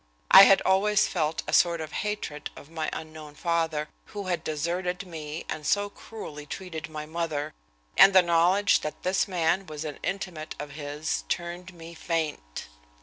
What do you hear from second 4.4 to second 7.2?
deserted me and so cruelly treated my